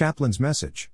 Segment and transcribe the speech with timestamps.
[0.00, 0.90] Chaplain's Message.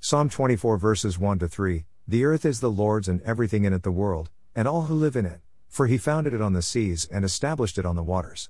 [0.00, 3.82] Psalm 24 verses 1 to 3 The earth is the Lord's and everything in it
[3.82, 7.06] the world, and all who live in it, for he founded it on the seas
[7.12, 8.48] and established it on the waters.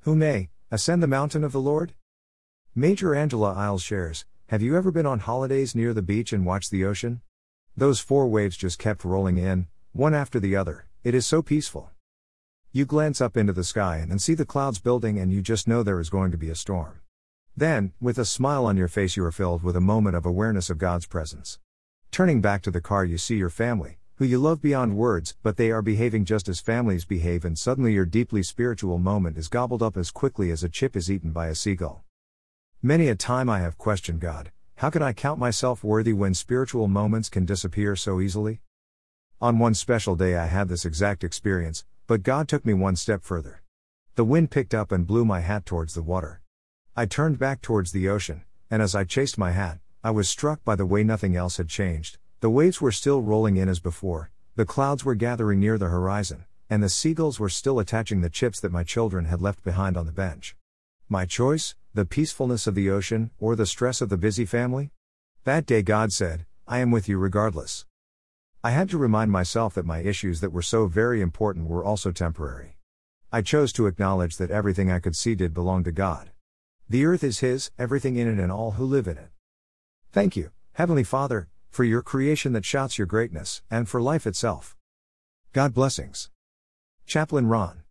[0.00, 1.94] Who may ascend the mountain of the Lord?
[2.74, 6.72] Major Angela Isles shares Have you ever been on holidays near the beach and watched
[6.72, 7.20] the ocean?
[7.76, 11.92] Those four waves just kept rolling in, one after the other, it is so peaceful.
[12.72, 15.84] You glance up into the sky and see the clouds building, and you just know
[15.84, 17.00] there is going to be a storm.
[17.56, 20.70] Then, with a smile on your face, you are filled with a moment of awareness
[20.70, 21.58] of God's presence.
[22.10, 25.56] Turning back to the car, you see your family, who you love beyond words, but
[25.56, 29.82] they are behaving just as families behave, and suddenly your deeply spiritual moment is gobbled
[29.82, 32.04] up as quickly as a chip is eaten by a seagull.
[32.82, 36.88] Many a time I have questioned God how can I count myself worthy when spiritual
[36.88, 38.62] moments can disappear so easily?
[39.38, 43.22] On one special day, I had this exact experience, but God took me one step
[43.22, 43.60] further.
[44.14, 46.39] The wind picked up and blew my hat towards the water.
[47.00, 50.62] I turned back towards the ocean, and as I chased my hat, I was struck
[50.66, 52.18] by the way nothing else had changed.
[52.40, 56.44] The waves were still rolling in as before, the clouds were gathering near the horizon,
[56.68, 60.04] and the seagulls were still attaching the chips that my children had left behind on
[60.04, 60.56] the bench.
[61.08, 64.90] My choice, the peacefulness of the ocean, or the stress of the busy family?
[65.44, 67.86] That day God said, I am with you regardless.
[68.62, 72.12] I had to remind myself that my issues that were so very important were also
[72.12, 72.76] temporary.
[73.32, 76.30] I chose to acknowledge that everything I could see did belong to God.
[76.90, 79.28] The earth is His, everything in it, and all who live in it.
[80.10, 84.76] Thank you, Heavenly Father, for your creation that shouts your greatness, and for life itself.
[85.52, 86.30] God blessings.
[87.06, 87.84] Chaplain Ron.